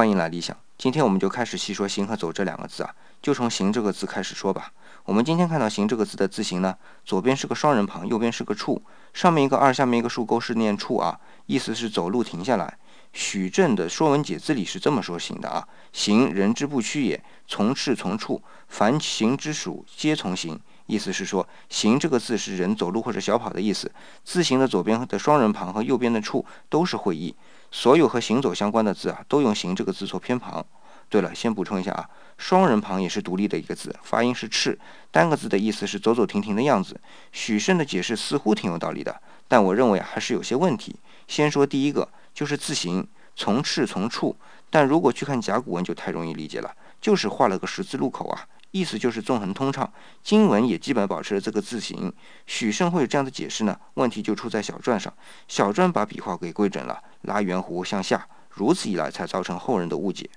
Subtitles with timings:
[0.00, 0.56] 欢迎来理想。
[0.78, 4.72] 今天我们就开始细说“行”和“走”这两个字啊，就从“行”这个字开始说吧。
[5.04, 8.82] 我们今天看到“行”这个字的字形呢，左边是个双人旁，右边是个处，
[9.12, 12.78] 上面一个二，下面一个竖钩是念处啊，意思是走路停下来。
[13.12, 17.22] 许正的《说文解字》里是这么说“行”的啊：“行，人之不屈也。
[17.46, 20.58] 从事从处，凡行之属，皆从行。”
[20.90, 23.90] 意思是说，“行”这个字是人走路或者小跑的意思。
[24.24, 27.34] 字形的左边的双人旁和右边的处都是会意。
[27.70, 30.66] 所有和行走相关的字啊，都用“行”这个字做偏旁。
[31.08, 34.78] 对了，先补充一下啊，双人旁也是独立的一个字，发音是“赤”，
[35.10, 37.00] 单个字的意思是走走停停的样子。
[37.32, 40.96] 许慎的解释似乎挺有道理的，但我认为还是有些问题。
[41.26, 44.36] 先说第一个，就是字形从“赤”从“处”，
[44.70, 49.92] 但如果去看甲骨文就太容易理解了，就是画了个十字路口啊，意思就是纵横通畅。
[50.22, 52.12] 经文也基本保持了这个字形。
[52.46, 53.78] 许慎会这样的解释呢？
[53.94, 55.12] 问题就出在小篆上，
[55.48, 60.30] 小篆把笔画给规整了，拉圆弧向下，如此一来才造成后人的误解。